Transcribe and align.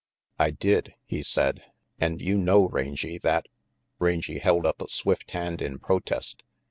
"I 0.39 0.49
did," 0.49 0.95
he 1.05 1.21
said, 1.21 1.61
"and 1.99 2.19
you 2.21 2.35
know, 2.35 2.67
Rangy, 2.69 3.19
that 3.19 3.47
Rangy 3.99 4.39
held 4.39 4.65
up 4.65 4.81
a 4.81 4.87
swift 4.89 5.29
hand 5.29 5.61
in 5.61 5.77
protest. 5.77 6.41